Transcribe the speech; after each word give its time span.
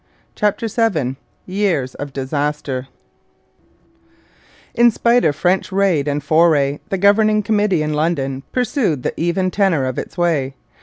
CHAPTER 0.33 0.67
VII 0.67 1.15
YEARS 1.45 1.93
OF 1.93 2.11
DISASTER 2.11 2.87
In 4.73 4.89
spite 4.89 5.23
of 5.23 5.35
French 5.35 5.71
raid 5.71 6.07
and 6.07 6.23
foray, 6.23 6.79
the 6.89 6.97
Governing 6.97 7.43
Committee 7.43 7.83
in 7.83 7.93
London 7.93 8.41
pursued 8.51 9.03
the 9.03 9.13
even 9.15 9.51
tenor 9.51 9.85
of 9.85 9.99
its 9.99 10.17
way. 10.17 10.55